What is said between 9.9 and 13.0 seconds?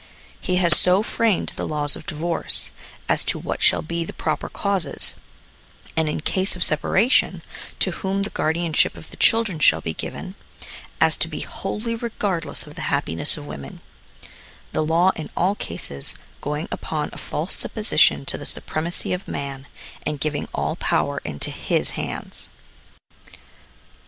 given, as to be wholly regardless of the